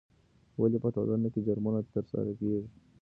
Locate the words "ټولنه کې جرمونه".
0.95-1.79